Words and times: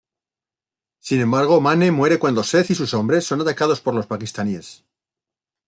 Sin 0.97 1.19
embargo 1.21 1.61
Manne 1.61 1.91
muere 1.91 2.17
cuando 2.17 2.43
Seth 2.43 2.71
y 2.71 2.73
sus 2.73 2.95
hombres 2.95 3.23
son 3.23 3.41
atacados 3.41 3.81
por 3.81 3.93
los 3.93 4.07
paquistaníes. 4.07 4.83